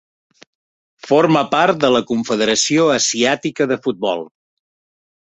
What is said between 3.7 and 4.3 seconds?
de Futbol.